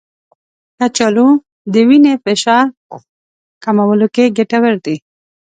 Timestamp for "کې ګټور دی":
4.15-4.95